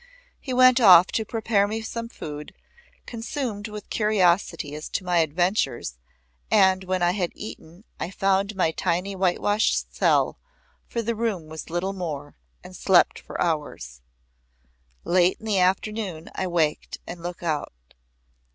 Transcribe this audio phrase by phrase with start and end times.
[0.39, 2.55] He went off to prepare me some food,
[3.05, 5.99] consumed with curiosity as to my adventures,
[6.49, 10.39] and when I had eaten I found my tiny whitewashed cell,
[10.87, 14.01] for the room was little more, and slept for hours.
[15.03, 17.71] Late in the afternoon I waked and looked out.